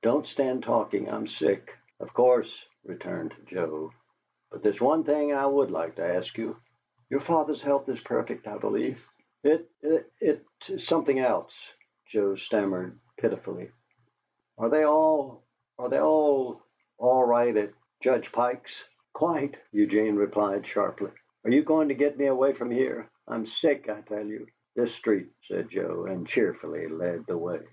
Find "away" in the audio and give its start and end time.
22.24-22.54